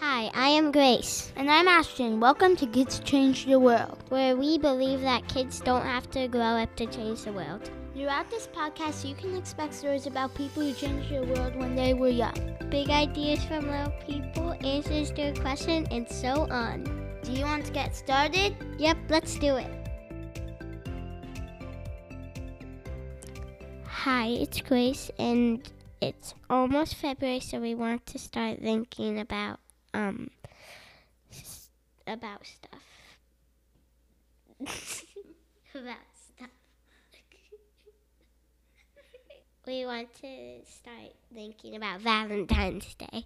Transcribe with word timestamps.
Hi, 0.00 0.30
I 0.34 0.48
am 0.48 0.72
Grace, 0.72 1.32
And 1.36 1.48
I'm 1.50 1.68
Ashton. 1.68 2.18
Welcome 2.18 2.56
to 2.56 2.66
Kids 2.66 2.98
Change 3.00 3.46
the 3.46 3.58
World. 3.58 4.02
where 4.08 4.36
we 4.36 4.58
believe 4.58 5.00
that 5.02 5.28
kids 5.28 5.60
don't 5.60 5.84
have 5.84 6.10
to 6.10 6.26
grow 6.26 6.58
up 6.62 6.74
to 6.76 6.86
change 6.86 7.22
the 7.22 7.32
world. 7.32 7.70
Throughout 7.94 8.28
this 8.28 8.48
podcast, 8.48 9.08
you 9.08 9.14
can 9.14 9.36
expect 9.36 9.72
stories 9.72 10.06
about 10.06 10.34
people 10.34 10.64
who 10.64 10.72
changed 10.72 11.10
the 11.10 11.22
world 11.22 11.54
when 11.56 11.76
they 11.76 11.94
were 11.94 12.08
young. 12.08 12.34
Big 12.70 12.90
ideas 12.90 13.44
from 13.44 13.70
little 13.70 13.92
people, 14.06 14.56
answers 14.64 15.12
to 15.12 15.22
a 15.22 15.40
question, 15.40 15.86
and 15.90 16.08
so 16.08 16.48
on. 16.50 16.82
Do 17.22 17.32
you 17.32 17.44
want 17.44 17.64
to 17.66 17.72
get 17.72 17.94
started? 17.94 18.56
Yep, 18.78 18.96
let's 19.08 19.38
do 19.38 19.56
it. 19.56 19.70
Hi, 23.86 24.26
it's 24.26 24.60
Grace, 24.60 25.10
and 25.18 25.62
it's 26.00 26.34
almost 26.50 26.96
February, 26.96 27.40
so 27.40 27.60
we 27.60 27.74
want 27.74 28.04
to 28.06 28.18
start 28.18 28.60
thinking 28.60 29.20
about 29.20 29.60
um 29.94 30.30
about 32.06 32.44
stuff. 32.44 32.80
about 35.74 35.96
stuff. 36.14 36.50
we 39.66 39.86
want 39.86 40.12
to 40.20 40.60
start 40.66 41.14
thinking 41.32 41.76
about 41.76 42.00
Valentine's 42.00 42.94
Day. 42.94 43.24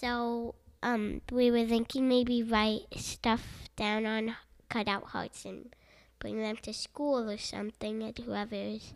So, 0.00 0.54
um, 0.82 1.20
we 1.30 1.50
were 1.50 1.66
thinking 1.66 2.08
maybe 2.08 2.42
write 2.42 2.86
stuff 2.96 3.68
down 3.76 4.06
on 4.06 4.36
cutout 4.68 5.04
hearts 5.08 5.44
and 5.44 5.74
bring 6.18 6.40
them 6.40 6.56
to 6.62 6.72
school 6.72 7.28
or 7.28 7.38
something, 7.38 8.02
and 8.02 8.16
whoever's 8.18 8.94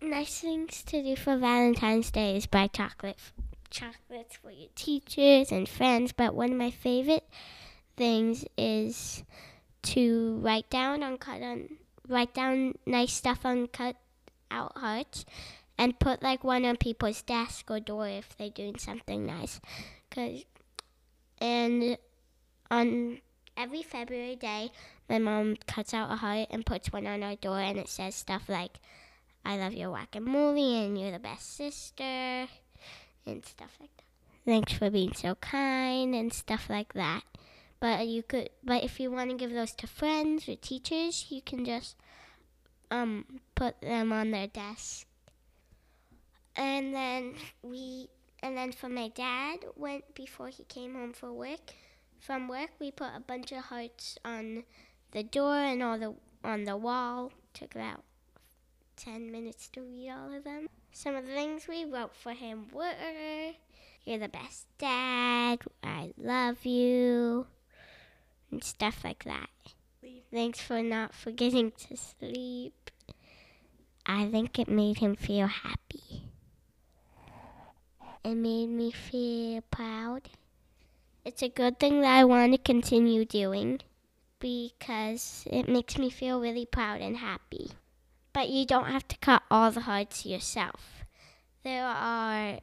nice 0.00 0.40
things 0.40 0.82
to 0.84 1.02
do 1.02 1.16
for 1.16 1.36
Valentine's 1.36 2.10
Day 2.10 2.36
is 2.36 2.46
buy 2.46 2.68
chocolate, 2.68 3.18
chocolates 3.74 4.36
for 4.36 4.50
your 4.50 4.70
teachers 4.74 5.50
and 5.50 5.68
friends. 5.68 6.12
But 6.12 6.34
one 6.34 6.52
of 6.52 6.56
my 6.58 6.70
favorite 6.70 7.28
things 7.96 8.44
is 8.56 9.24
to 9.82 10.38
write 10.40 10.70
down 10.70 11.02
on 11.02 11.18
cut 11.18 11.42
on 11.42 11.68
write 12.08 12.34
down 12.34 12.74
nice 12.86 13.12
stuff 13.12 13.44
on 13.44 13.66
cut 13.66 13.96
out 14.50 14.76
hearts 14.76 15.24
and 15.76 15.98
put 15.98 16.22
like 16.22 16.44
one 16.44 16.64
on 16.64 16.76
people's 16.76 17.22
desk 17.22 17.70
or 17.70 17.80
door 17.80 18.08
if 18.08 18.36
they're 18.36 18.50
doing 18.50 18.78
something 18.78 19.26
nice. 19.26 19.60
Cause 20.10 20.44
and 21.40 21.98
on 22.70 23.18
every 23.56 23.82
February 23.82 24.36
day, 24.36 24.70
my 25.08 25.18
mom 25.18 25.56
cuts 25.66 25.92
out 25.92 26.12
a 26.12 26.16
heart 26.16 26.48
and 26.50 26.64
puts 26.64 26.92
one 26.92 27.06
on 27.06 27.22
our 27.22 27.36
door, 27.36 27.60
and 27.60 27.78
it 27.78 27.88
says 27.88 28.14
stuff 28.14 28.48
like, 28.48 28.78
"I 29.44 29.56
love 29.56 29.74
your 29.74 29.90
guacamole," 29.94 30.86
and 30.86 30.98
"You're 30.98 31.12
the 31.12 31.18
best 31.18 31.56
sister," 31.56 32.48
and 33.26 33.44
stuff 33.44 33.76
like 33.80 33.90
that. 33.96 34.04
Thanks 34.44 34.72
for 34.72 34.90
being 34.90 35.14
so 35.14 35.36
kind 35.36 36.14
and 36.14 36.32
stuff 36.32 36.68
like 36.68 36.92
that. 36.92 37.22
But 37.80 38.06
you 38.06 38.22
could, 38.22 38.50
but 38.62 38.84
if 38.84 39.00
you 39.00 39.10
want 39.10 39.30
to 39.30 39.36
give 39.36 39.52
those 39.52 39.72
to 39.74 39.86
friends 39.86 40.48
or 40.48 40.56
teachers, 40.56 41.26
you 41.30 41.42
can 41.42 41.64
just 41.64 41.96
um, 42.90 43.40
put 43.54 43.80
them 43.80 44.12
on 44.12 44.30
their 44.30 44.46
desk. 44.46 45.06
And 46.56 46.94
then 46.94 47.34
we, 47.62 48.08
and 48.42 48.56
then 48.56 48.72
for 48.72 48.88
my 48.88 49.08
dad, 49.08 49.58
went 49.76 50.14
before 50.14 50.48
he 50.48 50.64
came 50.64 50.94
home 50.94 51.12
for 51.12 51.32
work. 51.32 51.74
From 52.20 52.48
work, 52.48 52.70
we 52.78 52.90
put 52.90 53.08
a 53.14 53.20
bunch 53.20 53.52
of 53.52 53.64
hearts 53.64 54.18
on 54.24 54.64
the 55.10 55.22
door 55.22 55.56
and 55.56 55.82
all 55.82 55.98
the 55.98 56.14
on 56.42 56.64
the 56.64 56.76
wall. 56.76 57.32
Took 57.52 57.74
it 57.74 57.80
out. 57.80 58.04
10 58.96 59.30
minutes 59.30 59.68
to 59.68 59.80
read 59.80 60.10
all 60.10 60.34
of 60.34 60.44
them. 60.44 60.68
Some 60.92 61.16
of 61.16 61.26
the 61.26 61.32
things 61.32 61.66
we 61.68 61.84
wrote 61.84 62.14
for 62.14 62.32
him 62.32 62.68
were 62.72 62.92
You're 64.04 64.18
the 64.18 64.28
best 64.28 64.66
dad, 64.78 65.60
I 65.82 66.12
love 66.16 66.64
you, 66.64 67.46
and 68.50 68.62
stuff 68.62 69.02
like 69.04 69.24
that. 69.24 69.48
Thanks 70.32 70.60
for 70.60 70.82
not 70.82 71.14
forgetting 71.14 71.72
to 71.88 71.96
sleep. 71.96 72.90
I 74.06 74.28
think 74.28 74.58
it 74.58 74.68
made 74.68 74.98
him 74.98 75.16
feel 75.16 75.46
happy. 75.46 76.30
It 78.24 78.34
made 78.34 78.68
me 78.68 78.90
feel 78.90 79.62
proud. 79.70 80.30
It's 81.24 81.42
a 81.42 81.48
good 81.48 81.80
thing 81.80 82.02
that 82.02 82.18
I 82.18 82.24
want 82.24 82.52
to 82.52 82.58
continue 82.58 83.24
doing 83.24 83.80
because 84.38 85.44
it 85.50 85.68
makes 85.68 85.96
me 85.96 86.10
feel 86.10 86.40
really 86.40 86.66
proud 86.66 87.00
and 87.00 87.16
happy. 87.16 87.70
But 88.34 88.50
you 88.50 88.66
don't 88.66 88.88
have 88.88 89.08
to 89.08 89.16
cut 89.18 89.42
all 89.50 89.70
the 89.70 89.82
hearts 89.82 90.26
yourself. 90.26 91.04
There 91.62 91.86
are 91.86 92.58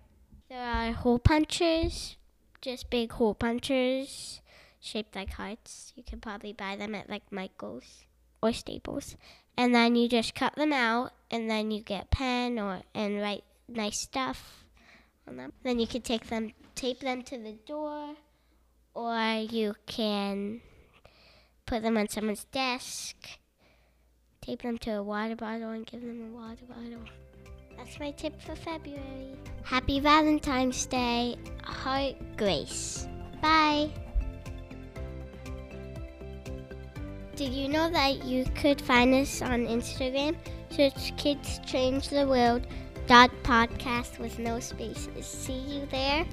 there 0.49 0.61
are 0.61 0.91
hole 0.91 1.17
punchers, 1.17 2.17
just 2.61 2.91
big 2.91 3.13
hole 3.13 3.33
punchers 3.33 4.41
shaped 4.81 5.15
like 5.15 5.33
hearts. 5.33 5.93
You 5.95 6.03
can 6.03 6.19
probably 6.19 6.53
buy 6.53 6.75
them 6.75 6.93
at 6.93 7.09
like 7.09 7.31
Michael's 7.31 8.05
or 8.43 8.51
Staples. 8.51 9.15
And 9.57 9.73
then 9.73 9.95
you 9.95 10.09
just 10.09 10.35
cut 10.35 10.55
them 10.55 10.73
out 10.73 11.13
and 11.29 11.49
then 11.49 11.71
you 11.71 11.81
get 11.81 12.11
pen 12.11 12.59
or 12.59 12.81
and 12.93 13.21
write 13.21 13.43
nice 13.67 13.99
stuff 13.99 14.65
on 15.27 15.37
them. 15.37 15.53
Then 15.63 15.79
you 15.79 15.87
can 15.87 16.01
take 16.01 16.27
them 16.27 16.51
tape 16.75 16.99
them 16.99 17.21
to 17.23 17.37
the 17.37 17.53
door 17.65 18.15
or 18.93 19.45
you 19.49 19.75
can 19.85 20.61
put 21.65 21.83
them 21.83 21.97
on 21.97 22.09
someone's 22.09 22.45
desk, 22.45 23.15
tape 24.41 24.63
them 24.63 24.78
to 24.79 24.91
a 24.91 25.03
water 25.03 25.35
bottle 25.35 25.69
and 25.69 25.85
give 25.85 26.02
them 26.02 26.34
a 26.34 26.35
water 26.35 26.66
bottle. 26.68 27.06
That's 27.78 28.00
my 28.00 28.12
tip 28.12 28.41
for 28.41 28.56
February. 28.56 29.35
Happy 29.63 30.00
Valentine's 30.00 30.85
Day. 30.88 31.38
Heart 31.63 32.16
Grace. 32.38 33.07
Bye. 33.41 33.91
Did 37.35 37.53
you 37.53 37.69
know 37.69 37.90
that 37.90 38.24
you 38.25 38.46
could 38.56 38.81
find 38.81 39.13
us 39.13 39.41
on 39.41 39.68
Instagram? 39.68 40.35
Search 40.69 41.16
Kids 41.18 41.59
Change 41.66 42.09
the 42.09 42.28
World 42.28 42.66
dot 43.08 43.31
podcast 43.44 44.19
with 44.19 44.40
no 44.40 44.59
spaces. 44.59 45.25
See 45.25 45.53
you 45.53 45.88
there. 45.91 46.25